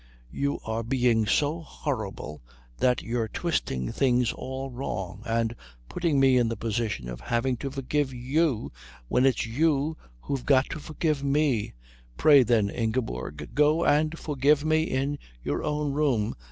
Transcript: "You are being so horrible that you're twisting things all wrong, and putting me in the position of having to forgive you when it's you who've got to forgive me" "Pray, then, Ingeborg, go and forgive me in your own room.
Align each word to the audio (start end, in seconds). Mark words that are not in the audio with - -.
"You 0.31 0.59
are 0.65 0.81
being 0.81 1.27
so 1.27 1.59
horrible 1.61 2.41
that 2.79 3.03
you're 3.03 3.27
twisting 3.27 3.91
things 3.91 4.33
all 4.33 4.71
wrong, 4.71 5.21
and 5.27 5.55
putting 5.89 6.19
me 6.19 6.37
in 6.37 6.47
the 6.49 6.57
position 6.57 7.07
of 7.07 7.21
having 7.21 7.55
to 7.57 7.69
forgive 7.69 8.11
you 8.11 8.71
when 9.09 9.27
it's 9.27 9.45
you 9.45 9.97
who've 10.21 10.43
got 10.43 10.67
to 10.71 10.79
forgive 10.79 11.23
me" 11.23 11.75
"Pray, 12.17 12.41
then, 12.41 12.71
Ingeborg, 12.71 13.51
go 13.53 13.85
and 13.85 14.17
forgive 14.17 14.65
me 14.65 14.85
in 14.85 15.19
your 15.43 15.63
own 15.63 15.91
room. 15.93 16.35